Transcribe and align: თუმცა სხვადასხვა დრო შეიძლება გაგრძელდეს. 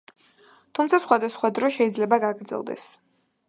თუმცა 0.79 0.99
სხვადასხვა 1.03 1.53
დრო 1.59 1.71
შეიძლება 1.77 2.23
გაგრძელდეს. 2.27 2.91